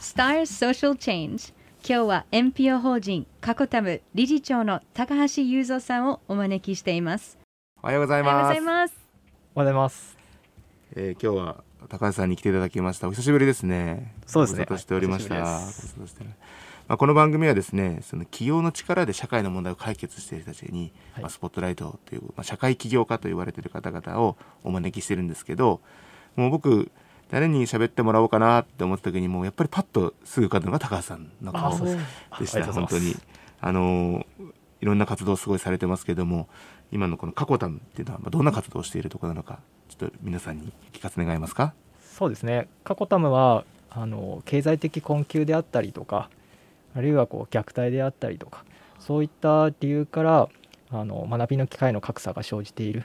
[0.00, 1.52] Star Social Change
[1.86, 7.38] 今日は NPO 法人カコタム理事長の高橋雄三さんをお招きしています。
[7.82, 8.94] おはようございおはようごますざいます。
[8.94, 10.16] おはようございます。
[10.96, 13.08] えー今日は高橋さんに来ていただきました。
[13.08, 14.14] お久しぶりですね。
[14.24, 14.78] そうですね。
[14.78, 15.42] しておりました、はい
[16.88, 21.22] まあ、この番組はですねその企業の力で社会の問題を解決している人たちに、はい。
[21.24, 25.82] まあ、スポットライトという、まあ、社会起業家と言われている方々をお招きしてるんですけど
[26.36, 26.90] もう僕
[27.30, 32.72] 誰に喋ってもらおうかなって思った時にもうやっぱりパッとすぐ浮かんだのが高橋さんの顔でした。
[32.72, 33.16] 本当に。
[33.60, 36.48] あのーいろんな活動をすごいされてますけども
[36.90, 39.58] 今のこのカコタムっていうのはまあどんな活動をしているところなのか
[39.90, 41.74] ちょっと皆さんに聞かせ願えますか？
[42.00, 42.66] そうですね。
[42.82, 46.30] カコタムはあの経済的困窮であったりとか、
[46.94, 48.64] あるいはこう虐待であったりとか、
[48.98, 50.48] そういった理由から
[50.90, 53.00] あの学びの機会の格差が生じている、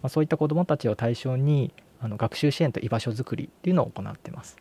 [0.00, 4.56] まあ、そういった子どもたちを対象にあの学習支援と居場所づくりっていうのを行っています。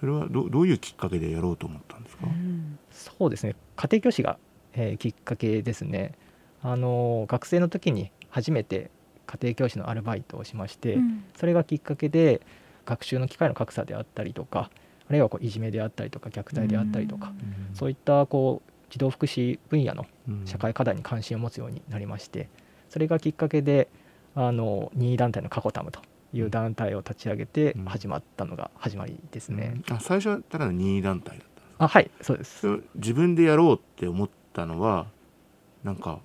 [0.00, 2.26] それはどどういうきっかけでやろうと思ったんですか、
[2.90, 3.56] そうですね。
[3.76, 4.38] 家庭教師が、
[4.74, 6.12] えーきっかけですね。
[6.62, 8.90] あの学生の時に初めて
[9.26, 10.98] 家庭教師のアルバイトをしまして、
[11.36, 12.40] それがきっかけで
[12.86, 14.70] 学習の機会の格差であったりとか
[15.08, 17.32] あるいはこういじめであったりとか虐待であったりとか、
[17.74, 22.48] そういったこう児童福祉分野のうん社会課題に関心を持つようになりまして
[22.88, 23.88] それがきっかけで
[24.40, 26.00] あの任意団体のカコタムと
[26.32, 27.84] いう団体を立ち上げてうん。
[27.86, 29.82] 始まったのが始まりですね。
[29.88, 29.96] うん。
[29.96, 31.84] あ最初はただの任意団体だったんですか？
[31.84, 32.80] あはいそうです。
[32.94, 35.06] 自分でやろうって思ったのは
[35.82, 36.20] なんか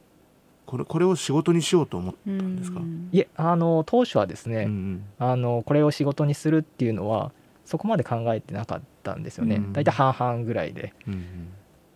[0.68, 5.04] これこれを仕事にしようと思ったんですか、いえあの当初はですね、うん。
[5.18, 7.32] あのこれを仕事にするっていうのは
[7.66, 9.74] そこまで考えてなかったんですよね、うん。
[9.74, 10.94] 大体半々ぐらいで。
[11.08, 11.22] うんうん。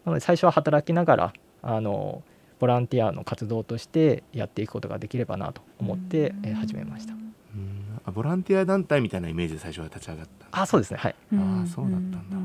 [0.05, 2.23] なので最初は働きながらあの
[2.59, 7.13] ボランティアの活動としてやっていくことができればなと思って、えー始めました。
[7.13, 7.99] うん。
[8.05, 10.47] あボランティア団体みたいなイメージで最初は立ち上がった。
[10.51, 12.37] あそうですねはいあーそうだったんだ。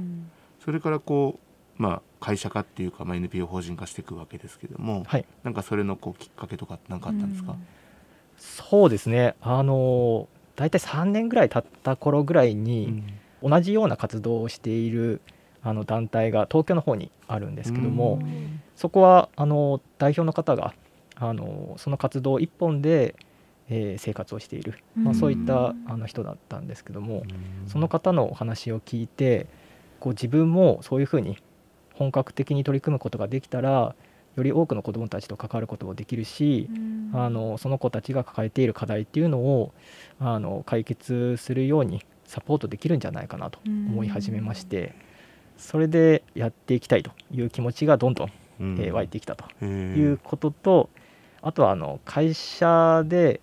[0.64, 1.38] それからこ
[1.78, 5.24] うまあ会社化っていうか、まあ、NPO 法人化していくわけですけども、はい。
[5.42, 7.56] なんかそれのこうきっかけとか何かあったんですか、
[8.36, 9.34] そうですね。
[9.40, 13.02] あの大体3年ぐらい経った頃ぐらいに、
[13.42, 15.20] 同じような活動をしている
[15.62, 18.20] あの団体が東京の方にあるんですけども、
[18.76, 20.74] そこはあの代表の方が
[21.16, 23.14] あのその活動一本で、
[23.68, 27.22] えー生活をしている、まあ、そういったあの人だったんですけども、
[27.68, 29.46] その方のお話を聞いて
[30.00, 31.38] こう自分もそういうふうに
[31.94, 33.94] 本格的に取り組むことができたら
[34.34, 36.68] より多くの子どもたちと関わることもできるし、
[37.12, 39.72] あのその子たちが抱えている課題っていうのを
[40.18, 44.94] あの解決するようにサポートできるんじゃないかなと思い始めまして、
[45.62, 48.78] それでやっていきたいという気持ちがどんどん、うん。
[48.80, 50.90] えー湧いてきたということと、
[51.40, 53.40] あとはあの会社で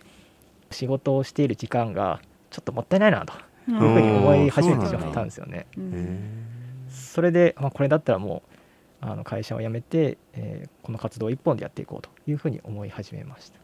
[0.70, 3.34] 仕事をしている時間がちょっともったいないなと
[3.72, 5.66] いうふうに思い始めてしまったんですよね。
[5.78, 6.20] へ
[6.90, 8.44] それで、まあ、これだったらも
[9.02, 13.60] うあの会社を辞めて、えーこの活動を一本でやっていこうというふうに思い始めました。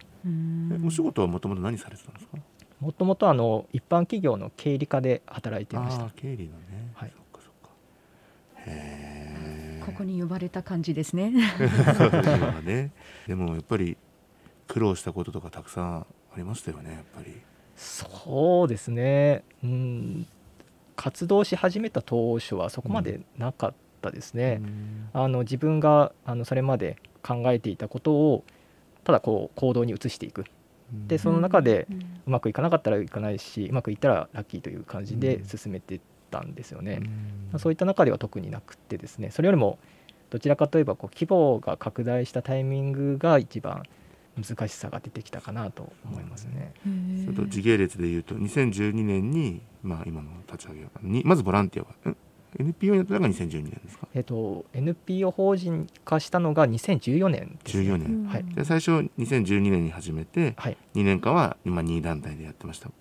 [0.85, 2.37] お仕事はもともと何されてたんですか？
[2.79, 6.09] もともとあの一般企業の経理課で働いていました。
[6.15, 7.69] 経理のね、はいそっかそっか
[8.57, 11.31] へえここに呼ばれた感じですね。
[11.97, 12.91] そうですよね。
[13.27, 13.97] でもやっぱり
[14.67, 17.33] 苦労したこととかたくさんありましたよねやっぱり。
[17.77, 20.25] そうですね、うん、
[20.95, 24.61] 活動し始めた当初はそこまでなかったですね。
[25.13, 28.43] あの自分があのそれまで考えていたことを
[29.05, 30.45] ただこう行動に移していく。
[30.93, 31.07] うん。
[31.07, 31.87] でその中で
[32.27, 35.99] うまくいかなかったらいかないしうまくいったらラッキーという感じで進めてっ
[36.35, 36.99] たんですよね。
[37.53, 39.79] うんそういった中では特になくってですねそれよりも
[40.29, 43.83] どちらかといえばこう規模が拡大したタイミングが一番
[44.35, 46.73] 難しさが出てきたかなと思いますね。
[47.23, 52.17] それと時系列でいうと2012年に、まあ、今の立ち上げにまずボランティアはん
[52.59, 54.07] NPO になったのが2012年ですか？
[54.13, 57.83] えっと NPO 法人化したのが2014年です、ね。
[57.93, 60.77] 14年、はいで最初2012年に始めてはい。
[60.95, 62.93] 2年間は今2団体でやってました、はい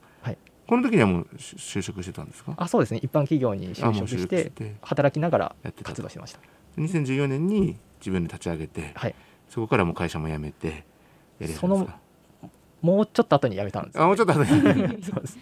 [0.66, 2.54] この時にはもう就就職してたんですか？
[2.56, 3.00] あそうですね。
[3.02, 4.74] 一般企業に就職してて。
[4.82, 6.40] 働きながら活動してました。
[6.78, 9.14] 2014年に自分で立ち上げてはい。
[9.48, 10.84] そこからもう会社も辞めて
[11.60, 11.88] その
[12.80, 14.48] もうちょっと後に辞めたんです、あもうちょっと後に。
[15.04, 15.38] そうです。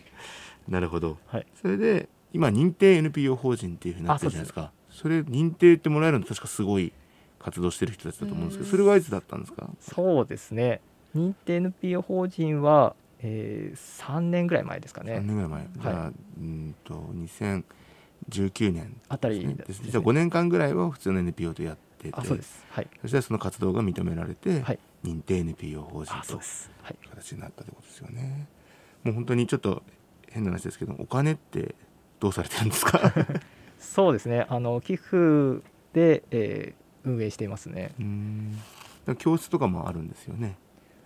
[0.68, 1.46] なるほど、はい。
[1.60, 4.70] それで今認定 NPO 法人っていうふうになってるじゃないですか。
[4.90, 6.92] それ認定ってもらえるの確かすごい
[7.38, 9.68] 活動してる人たちだと思うんですけどそれはいつだったんですか？
[9.80, 10.80] そうですね。
[11.16, 19.54] 認定 NPO 法人は、えー、3年ぐらい前ですか3ね年ぐらい前、じゃあうんと2019年あたりですね。
[19.66, 19.90] ですね。
[19.90, 22.64] じゃあ5年間ぐらいは普通の NPO とやっててあそうです。
[22.70, 22.88] はい。
[23.02, 24.78] そしてその活動が認められて、はい。
[25.04, 26.70] 認定 NPO 法人とあそうです。
[26.82, 26.96] はい。
[27.00, 28.48] いう形になったってことですよね。
[29.04, 29.82] もう本当にちょっと
[30.30, 31.74] 変な話ですけどお金って
[32.18, 33.00] どうされてるんですか？
[33.78, 34.46] そうですね。
[34.48, 37.90] あの寄付で、えー運営していますね。
[37.98, 38.56] うん。
[39.18, 40.56] 教室とかもあるんですよね。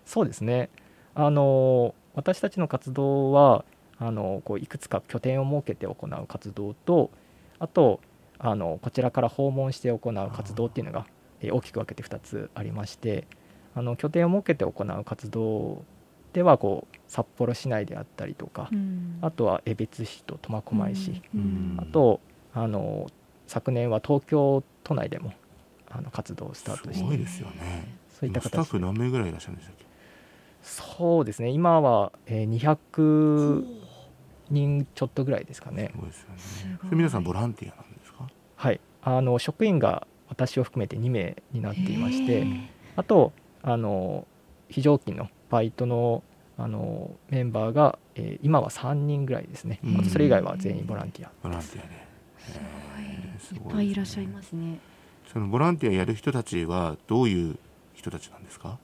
[0.04, 0.68] そうですね。
[1.14, 3.64] あの私たちの活動は
[3.98, 7.10] あのこういくつか拠点を設けて行う活動と
[7.58, 8.00] あと
[8.38, 11.06] あのこちらから訪問して行う活動っていうのが
[11.40, 13.26] えー大きく分けて2つありまして
[13.74, 15.84] あの拠点を設けて行う活動
[16.32, 22.20] ではこう札幌市内であったりとか、うんあとは江別市と苫小牧市、うんあと
[22.52, 23.06] あの
[23.46, 25.32] 昨年は東京都内でも
[25.90, 27.96] あの活動をスタートしてすごいですよね。
[28.10, 29.85] そういったスタッ形フ何名ぐらいいらっしゃるんでしたっけ？
[30.68, 31.50] そうですね。
[31.50, 33.64] 今は、えー200
[34.50, 35.90] 人ちょっとぐらいですかね。
[35.92, 36.06] すごい。
[36.08, 36.78] ですよね。
[36.92, 38.28] 皆さんボランティアなんですか？
[38.56, 38.80] はい。
[39.02, 42.44] あの職員が私を含めて2名になっていまして
[42.96, 43.32] あと
[43.62, 44.26] あの
[44.68, 46.24] 非常勤のバイトの
[46.58, 49.78] あのメンバーが、えー今は3人ぐらいですね。
[49.84, 49.96] うん。
[50.00, 51.30] あとそれ以外は全員ボランティア。
[51.42, 51.88] ボランティアで。
[51.92, 53.40] へー。
[53.40, 54.78] すいっごぱいいらっしゃいすねますね。
[55.32, 57.58] そのボランティアやる人たちはどういう
[57.94, 58.78] 人たちなんですか？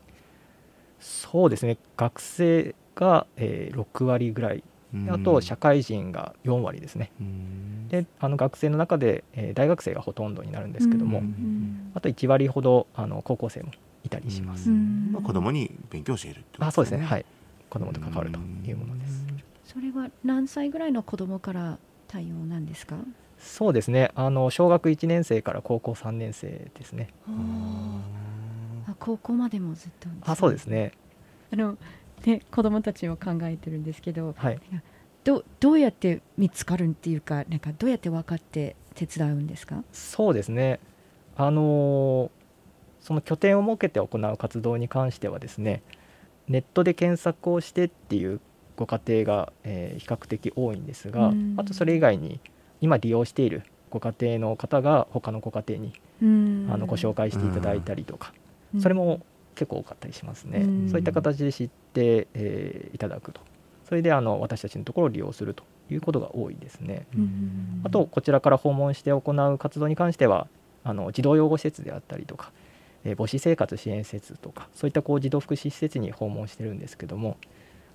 [1.03, 1.77] そうですね。
[1.97, 4.63] 学生が、えー6割ぐらい。
[4.95, 7.11] であと社会人が4割ですね。
[7.21, 7.89] うん。
[7.89, 11.91] であの学生の中で、えー大学生がほとんどになるんですけども、うん。
[11.95, 13.73] あと1割ほどあの高校生も
[14.05, 15.11] いたりします、うん。
[15.13, 17.03] まあ子供に勉強を教えるってことあそうですね。
[17.05, 17.25] はい。
[17.69, 19.25] 子供と関わるというものです。
[19.65, 22.97] それは何歳ぐらいの子供から対応なんですか？
[23.39, 24.11] そうですね。
[24.15, 27.09] あの小学1年生から高校3年生ですね。
[27.27, 27.31] あ
[29.05, 30.09] 高校までもずっと。
[30.23, 30.67] あそうです。
[30.67, 30.93] ね
[31.53, 31.77] あの
[32.25, 34.61] ね子供たちを考えてるんですけど、はい
[35.25, 39.83] どどうやって見つかるっていうかなんかどうやって分かって手伝うんですか？
[39.93, 40.79] そうですね
[41.37, 42.31] あの
[43.01, 45.83] その拠点を設けて行う活動に関してはですね
[46.49, 48.41] ネットで検索をしてっていう
[48.77, 52.41] ご家庭が、えー比較的多いんですが、うんあとそれ以外に
[52.81, 58.42] 今利用しているご家庭の方が他のご家庭にうんあのご紹介していただいたりとか、うん
[58.81, 59.21] それも
[59.55, 60.89] 結構多かったりしますね、うん。
[60.89, 63.41] そういった形で知って、えーいただくと。
[63.89, 69.19] それであの私たちのところを利用するということが多いですね、うんあとこちらから訪問して行
[69.53, 70.47] う活動に関しては
[70.85, 72.53] あの児童養護施設であったりとか、
[73.05, 77.37] えー母子生活支援施設とかそういったこう児童福祉施設に訪問してるんですけども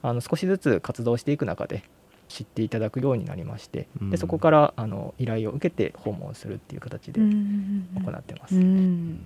[0.03, 1.83] あの少しずつ活動していく中で
[2.27, 4.09] 知っていただくようになりまして、うん。
[4.11, 7.87] でそこからあの依頼を受けて訪問するっていう形でうん。
[8.05, 8.55] 行ってます。
[8.55, 9.19] うん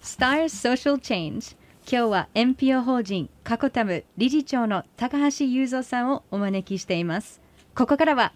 [0.00, 1.56] Stars Social Change
[1.90, 7.40] 今日は NPO 法人カコタム理事長の高橋雄三さんをお招きしています。
[7.74, 8.32] ここからは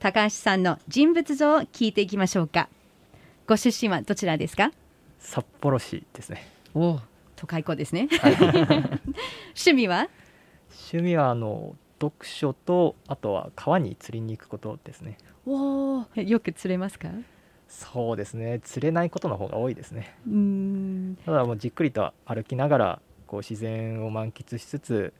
[0.00, 2.68] 高橋さんの人物像を聞いていきましょうか。
[3.46, 4.72] ご出身はどちらですか？
[5.18, 6.46] 札幌市ですね。
[6.74, 6.98] お
[7.36, 8.08] 都会子ですね。
[9.54, 10.08] 趣味は？
[10.92, 15.16] 趣味はあの読書とあとは川に釣りに行くことですね。
[15.46, 17.08] およく釣れますか？
[17.68, 18.60] そうですね。
[18.64, 20.16] 釣れないことの方が多いですね。
[20.26, 21.18] うん。
[21.24, 25.12] ただもうじっくりと歩きながらこう自然を満喫しつつ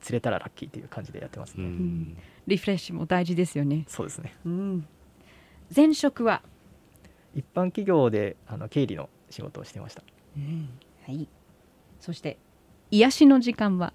[0.00, 2.16] 釣れたらラッキーっていう感じでやってますうね、ん。
[2.46, 3.84] リフレッシュも大事ですよね。
[3.88, 4.36] そうですね。
[4.46, 4.86] うん。
[5.74, 6.42] 前職は？
[7.34, 10.02] 一般企業であの経理の仕事をしてました。
[11.04, 11.28] はい。
[12.00, 12.38] そして
[12.92, 13.92] 癒しの時間は？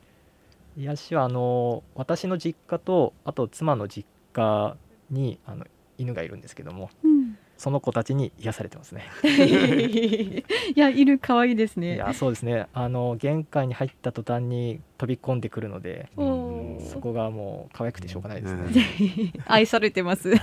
[0.76, 4.76] 癒しはあの私の実家とあと妻の実家
[5.10, 5.66] にあの
[5.98, 6.90] 犬がいるんですけども。
[7.02, 9.04] うんその子たちに癒されてますね。
[9.24, 12.68] いや犬可愛いですいねやそうですね。
[12.74, 20.34] あの玄関に入った途端に飛び込んでくるのでおそこがもう可愛くてしょうがないですね、 愛されてます。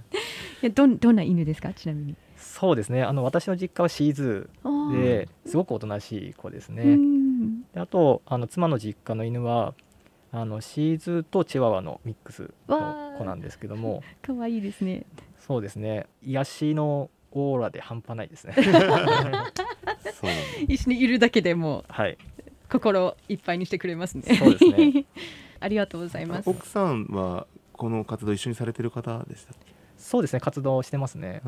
[0.74, 2.16] どんどんな犬ですかちなみに？
[2.36, 3.02] そうですね。
[3.02, 6.98] あの私の実家はシーズーでですごくおとなしい子ですね、
[7.74, 9.74] あとあの妻の実家の犬は
[10.32, 14.02] あのシーズーとチワワのミックスの子なんですけども。
[14.22, 15.04] 可愛いですね
[15.40, 16.06] そうですね。
[16.22, 18.54] 癒しのオーラで半端ないですね。
[18.56, 18.62] そ
[20.28, 20.30] う
[20.68, 22.16] 一緒にいるだけでもはい。
[22.70, 24.22] 心いっぱいにしてくれますね。
[24.36, 25.04] そうですね。
[25.60, 26.48] ありがとうございます。
[26.50, 29.72] 奥さんはこの活動一緒にされてる方でしたっけ？
[29.98, 30.40] そうですね。
[30.40, 31.42] 活動してますね。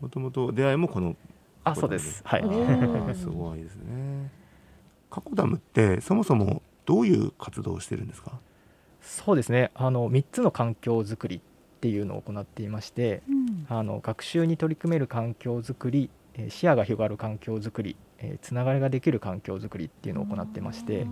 [0.00, 1.16] もともと出会いもこの
[1.64, 2.22] あそうです。
[2.24, 2.42] はい。
[3.14, 4.30] すごいですね。
[5.10, 8.38] カコダムってそもそもどういう活動をしてるんですか？
[9.00, 9.70] そうですね。
[9.74, 11.40] あの3つの環境づくりっ
[11.80, 13.66] ていうのを行っていましてうん。
[13.68, 21.06] あの学習に取り組める環境づくりえー視野が広がる環境づくりえーつながりができる環境づくりっていうのを行ってまして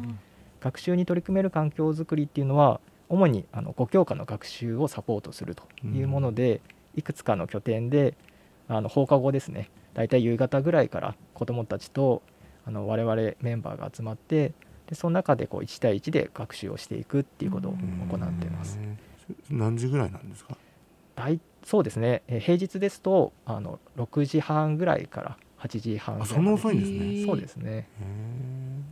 [0.61, 6.62] 学習に取り組める環境づくりっていうのは主にあの5教科の学習をサポートするというもので、
[6.97, 8.16] いくつかの拠点で
[8.66, 12.23] あの放課後ですね大体夕方ぐらいから子どもたちと
[12.66, 14.52] あの我々メンバーが集まって
[14.87, 18.78] でその中でこう1対1で学習をしていくっていうことを行っています。
[18.80, 19.13] へー
[19.50, 20.57] 何時ぐらいなんですか？
[21.16, 27.25] 大そうですね、えー平日ですとあの6時半ぐらいから8時半ぐらいあそんな遅いんですね。
[27.26, 27.71] そうですね。
[27.73, 27.87] へ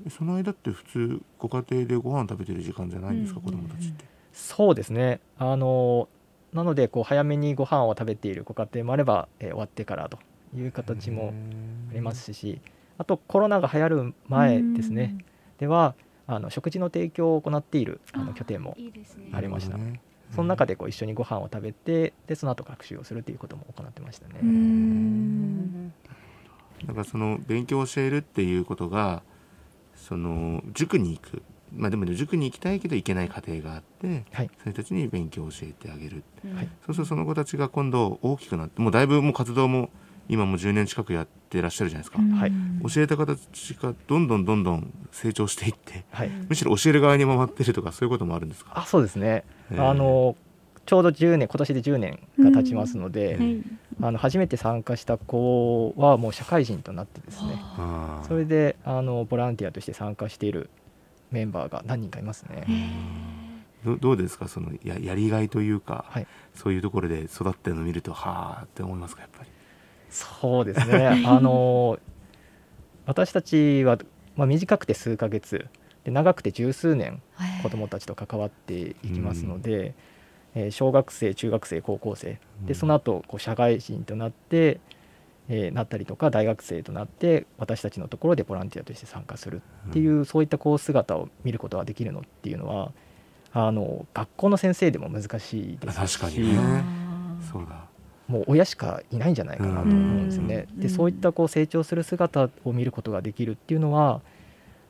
[0.06, 4.04] えその間って普通ご家庭でご飯食べてる時間じゃないんですか、うん子供たちって。
[4.32, 5.20] そうですね。
[5.38, 6.08] あの
[6.52, 10.18] なのでこう早めにご飯を食べているご家庭もあれば、えー終わってからと
[10.56, 11.32] いう形も
[11.90, 12.60] ありますし
[12.98, 15.16] あとコロナが流行る前ですね。
[15.58, 15.94] では
[16.26, 18.76] あの食事の提供を行っているあの拠点も
[19.32, 19.76] ありました。
[19.76, 20.00] なるほどね
[20.34, 24.34] その中でこう一緒にご飯を食べてでその後学習をするということも行ってましたね。
[24.42, 25.92] うーん。
[26.86, 29.22] だからその勉強を教えるっていうことが
[29.94, 31.42] その塾に行く。
[31.74, 34.50] まあでも塾に行きたいけど行けない家庭があって、はい。
[34.58, 36.22] その人たちに勉強を教えてあげる。
[36.54, 36.68] はい。
[36.84, 39.90] そうするとその子たちが今度大きくなってもうだいぶもう活動も
[40.28, 42.52] 今もう10年近くやってらっしゃるじゃないですか、はい。
[42.94, 48.72] 教えた方たちがどんどんどんどん成長していってはい、むしろ教える側に回ってるとかそういうこともあるんですか？
[48.74, 49.44] あそうですね。
[49.70, 50.36] へーあの
[50.84, 53.62] ちょうど10年今年で10年が経ちますので、はい。
[54.00, 57.62] あの初めて参加した子はもう社会人となってですね。
[58.26, 60.70] それであのボランティアとして参加している
[61.30, 62.66] メンバーが何人かいますね。
[63.84, 64.48] どどうですか？
[64.48, 66.26] そのややりがいというか、はい。
[66.56, 69.22] そういうところで育ってるのを見るとはあって思いますか？
[69.22, 69.50] やっぱり。
[70.12, 71.24] そうですね。
[71.26, 71.98] あの
[73.06, 73.98] 私たちは、
[74.36, 75.66] まあ、短くて数ヶ月。
[76.04, 77.22] で長くて十数年
[77.62, 79.94] 子どもたちと関わっていきますので、
[80.54, 82.38] えー小学生中学生高校生。
[82.60, 82.66] うん。
[82.66, 84.80] でその後こう社会人となって、
[85.48, 92.92] えーなったりとか大学生となって私たちのところでボランティアとして参加するっていう、そういったこう姿を見ることができるのっていうのは
[93.52, 96.84] あの学校の先生でも難しいですし確かにね。
[97.50, 97.91] そうだ。
[98.32, 100.66] もう親しかいないんじゃないかなと思うんですよね。
[100.74, 104.20] うんでそういったこう成長する姿を見ることができるっていうのは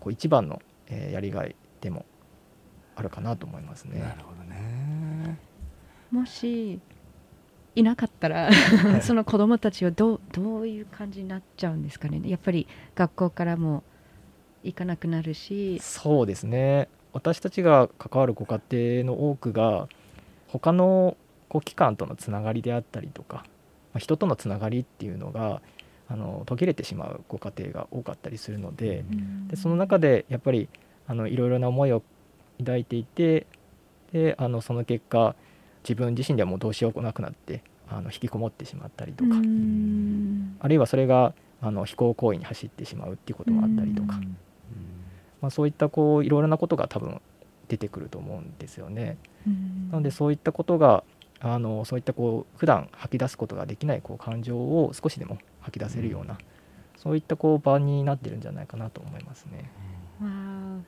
[0.00, 2.04] こう一番の、えーやりがいでも
[2.94, 4.00] あるかなと思いますね。
[4.00, 5.38] なるほどね。
[6.10, 6.78] もし
[7.74, 8.50] いなかったら
[9.00, 13.82] その子供たちはどうどういう感じになっちゃうんですかねやっぱり学校からも
[14.62, 18.60] 行かなくなるしそうですね私たちが関わるご家
[19.02, 19.88] 庭の多くが
[20.48, 21.16] 他の
[21.52, 23.42] こう機関とのつながりであったりとか、ま
[23.96, 25.60] あ、人とのつながりっていうのが
[26.08, 29.04] あの途切れてしまうご家庭が多かったりするので
[29.48, 30.70] でその中でやっぱり
[31.06, 32.02] あのいろいろな思いを
[32.58, 33.46] 抱いていて
[34.14, 35.34] であのその結果
[35.84, 40.56] 自分自身ではもうどうしようもなくなってあの引きこもってしまったりとか、うん。
[40.58, 44.36] あるいはそれがあの非行行為に走ってしまうっていうこともあったりとか、うん。
[45.42, 47.20] まあ、そういったこういろいろなことが多分
[47.68, 49.18] 出てくると思うんですよね。
[49.46, 49.90] うん。
[49.90, 51.04] なのでそういったことが
[51.44, 56.38] あのそういったこう普段吐き出すことができないこう感情を少しでも吐き出せるような、
[56.96, 59.70] そういったこう場になってるんじゃないかなと思いますね。
[60.20, 60.78] わあ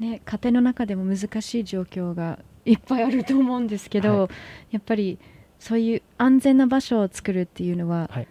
[0.00, 4.30] ね、家庭の中でも難しい状況がいっぱいあると思うんですけど、は
[4.72, 5.18] やっぱり
[5.60, 8.28] そういう安全な場所を作るっていうのは、はい。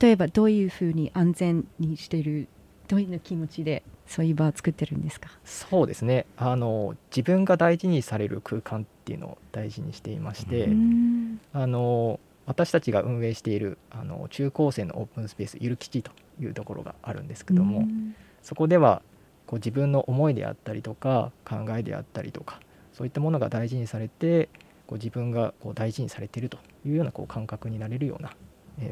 [0.00, 2.48] 例えばどういうふうに安全にしてる
[2.88, 5.30] どういう気持ちでそういう場を作ってるんですか？
[5.44, 6.26] そうですね。
[6.36, 11.40] あの自分が大事にされる空間っていうのを大事にしていまして、うん。
[11.52, 18.14] あの私たちが運営しているあの中高生のオープンスペースゆるきちというところがあるんですけども、うん。
[18.42, 19.00] そこでは
[19.46, 22.60] こう自分の思いであったりとか考えであったりとか
[22.92, 24.50] そういったものが大事にされて
[24.86, 28.34] こう自分がこう大事にされているというようなこう感覚になれるようなえー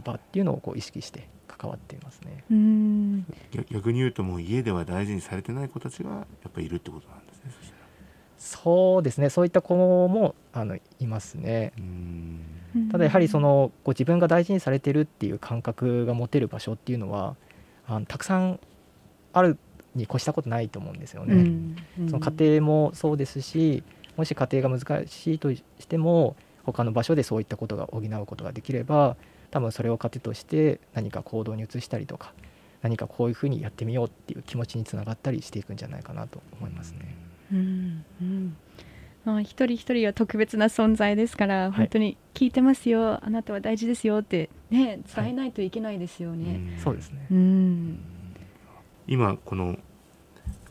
[0.05, 2.45] 場っていうのをこう意識して関わっていますね。
[2.51, 7.53] うん逆逆に言うともう家では大事にされてない子たちがやっぱりいるってことなんですね。
[8.39, 11.73] そうですねそういった子もあのいますね。
[11.79, 12.43] うん
[12.91, 17.37] ただやはりそのこう自分が大事にされてるっていう感覚が持てる場所っていうのは
[17.87, 18.59] あのたくさん
[19.35, 19.59] ある
[19.95, 21.35] に越したことないと思うんですよね。
[21.35, 21.39] う
[22.03, 23.85] んその家庭もそうですし
[24.17, 26.35] もし家庭が難しいとしても
[26.65, 29.17] 他の場所でそういったことが補うことができれば
[29.53, 32.33] 多分それを糧として何か行動に移したりとか
[32.81, 37.15] 何かこういうふうにやってみようっていう気持ちにつながったりしていくんじゃないかなと思いますね。
[37.53, 38.57] うんうん。
[39.25, 41.71] まあ、一人一人は特別な存在ですから、い。
[41.71, 43.25] 本当に聞いてますよ。
[43.25, 46.55] あなたは大事ですよって、ね、伝えないといけないですよね。
[46.55, 46.79] ん。
[46.81, 47.27] そうですね。
[47.31, 48.01] うん。
[49.07, 49.79] 今この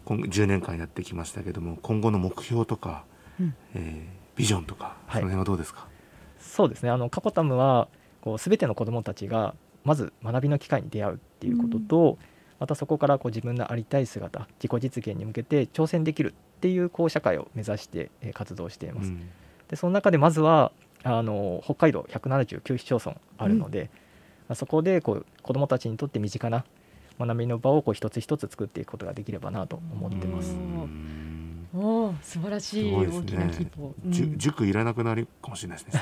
[0.04, 3.06] 今10年間やってきましたけども今後の目標とか、
[3.40, 3.56] うん。
[3.76, 5.22] えービジョンとか、はい。
[5.22, 5.88] その辺はどうですか？
[6.40, 6.90] そうですね。
[6.90, 7.90] あのカコタムは
[8.22, 12.18] こう全ての子どもたちがまず学びの機会に出会うっていうことと、
[12.60, 19.10] またそこからこう自分のありたい姿自己実現に向けて挑戦できるっていうこう社会を目指してえー活動しています。
[19.10, 19.30] うん
[19.68, 23.90] でその中でまずはあの北海道179市町村あるので、
[24.50, 26.66] まあそこでこう子どもたちにとって身近な
[27.18, 30.52] 学びの場をこう一つ一つ作っていくことができればなと思ってます。
[30.52, 31.31] うんうん
[31.74, 33.96] おお素晴らしい大きな規模、
[34.38, 35.96] 塾いらなくなるかもしれないです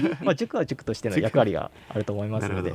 [0.00, 0.18] ね。
[0.24, 2.74] まあ、塾は塾としての役割があると思いますので。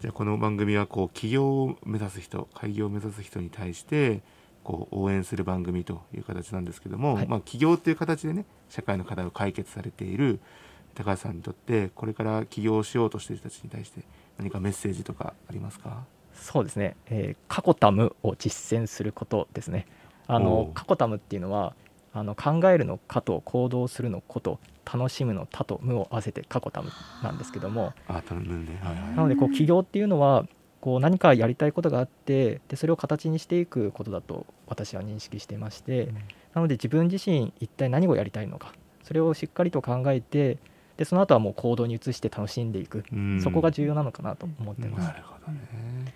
[0.00, 4.22] じゃあこの番組はこう起業を目指す人開業を目指す人に対して
[4.64, 7.28] こう応援する番組という形なんですけども、はい。
[7.28, 10.40] まあ、起業っていう形でね社会の課題を解決されている
[10.94, 14.00] 高橋さんにとってこれから起業をしようとしている人たちに対して
[14.38, 16.04] 何かメッセージとかありますか？
[16.40, 19.86] そうですね、えーカコタムを実践することですね。
[20.26, 20.74] あおのう。
[20.74, 21.74] カコタムっていうのは
[22.12, 24.58] あの考えるの「か」と行動するの「こと
[24.92, 26.90] 楽しむの「た」と「む」を合わせてカコタム
[27.22, 27.92] なんですけども。
[28.08, 28.80] あ頼むね。
[28.82, 29.16] はいはい。
[29.16, 30.46] なのでこう起業っていうのは
[30.80, 36.14] こう何かやりたいことがあってでそれを形にしていくことだと私は認識していまして、うん。
[36.54, 40.58] なので自分自身一体何をやりたいのかそれをしっかりと考えて
[40.96, 43.40] でその後はもう行動に移して楽しんでいく、うん。
[43.40, 46.14] そこが重要なのかなと思ってます、なるほどね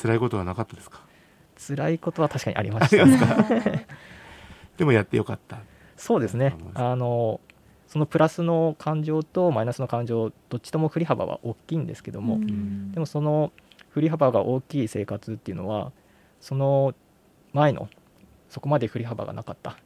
[0.00, 1.00] 辛いことはなかったですか？
[1.56, 3.04] 辛いことは確かにありました
[4.78, 5.58] でもやってよかった。
[5.96, 6.56] そうですね。
[6.74, 7.40] あの
[7.86, 12.92] そのプラスの感情とマイナスの感情どっちとも振り幅は大きいんですけども、うん。
[12.92, 13.52] でもその
[13.90, 15.92] 振り幅が大きい生活っていうのは
[16.40, 16.94] その
[17.52, 17.88] 前の
[18.48, 19.76] そこまで振り幅がなかった、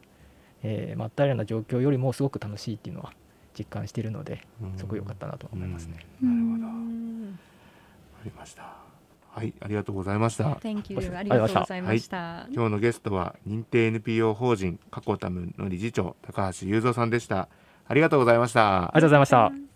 [0.62, 3.12] えー、真っ平らな状況よりもすごく楽しいっていうのは
[3.58, 4.76] 実感しているのでうん。
[4.78, 6.06] すごい良かったなと思いますね。
[6.22, 6.66] うんなるほど。
[6.68, 7.38] わうん。
[8.18, 8.83] かりました
[9.34, 10.44] はいありがとうございました。
[10.44, 17.48] Thank you あありがとうございました、今日のゲストは認定 NPO 法人カコタムの理事長高橋雄三さんでした。
[17.86, 18.84] ありがとうございました。
[18.84, 19.73] ありがとうございました。